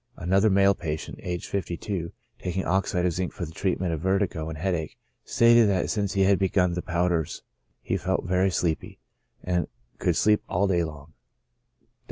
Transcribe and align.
Another 0.17 0.49
male 0.49 0.73
patient, 0.73 1.19
aged 1.21 1.45
52, 1.45 2.11
taking 2.39 2.65
oxide 2.65 3.05
of 3.05 3.13
zinc 3.13 3.31
for 3.33 3.45
the 3.45 3.51
treatment 3.51 3.93
of 3.93 3.99
vertigo 3.99 4.49
and 4.49 4.57
headache, 4.57 4.97
stated 5.23 5.69
that 5.69 5.91
since 5.91 6.13
he 6.13 6.21
had 6.23 6.39
begun 6.39 6.73
the 6.73 6.81
powders 6.81 7.43
he 7.83 7.97
felt 7.97 8.25
very 8.25 8.49
sleepy, 8.49 8.97
and 9.43 9.67
could 9.99 10.15
sleep 10.15 10.41
all 10.49 10.65
day 10.65 10.83
long. 10.83 11.13